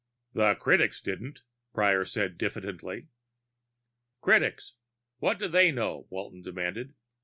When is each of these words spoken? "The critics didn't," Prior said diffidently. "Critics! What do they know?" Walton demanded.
"The 0.33 0.55
critics 0.55 0.99
didn't," 0.99 1.43
Prior 1.75 2.05
said 2.05 2.39
diffidently. 2.39 3.09
"Critics! 4.19 4.73
What 5.19 5.37
do 5.37 5.47
they 5.47 5.71
know?" 5.71 6.07
Walton 6.09 6.41
demanded. 6.41 6.95